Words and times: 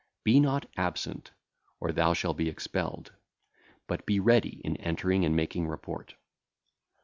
Be 0.23 0.39
not 0.39 0.65
absent, 0.77 1.29
or 1.79 1.91
thou 1.91 2.13
shall 2.13 2.33
be 2.33 2.49
expelled; 2.49 3.11
but 3.85 4.03
be 4.07 4.19
ready 4.19 4.59
in 4.65 4.75
entering 4.77 5.23
and 5.25 5.35
making 5.35 5.67
report. 5.67 6.15